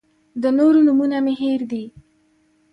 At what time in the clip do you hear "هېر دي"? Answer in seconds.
1.41-1.83